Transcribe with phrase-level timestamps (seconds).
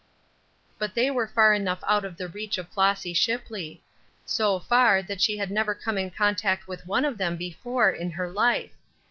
[0.79, 3.83] But they were far enough out of the reach of Flossy Shipley;
[4.25, 8.09] so far that she had never come in contact with one of them before in
[8.09, 8.71] her life.